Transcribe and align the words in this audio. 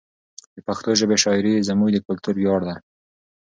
د 0.55 0.57
پښتو 0.67 0.89
ژبې 0.99 1.17
شاعري 1.23 1.65
زموږ 1.69 1.89
د 1.93 1.97
کلتور 2.07 2.33
ویاړ 2.37 2.61
ده. 2.67 2.75